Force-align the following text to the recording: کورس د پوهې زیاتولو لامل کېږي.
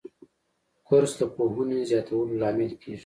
کورس 0.87 1.11
د 1.19 1.21
پوهې 1.35 1.79
زیاتولو 1.89 2.39
لامل 2.41 2.71
کېږي. 2.81 2.99